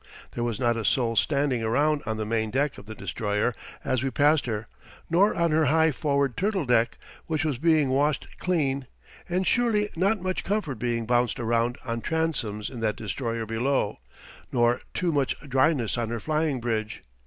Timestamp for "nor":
5.11-5.35, 14.51-14.81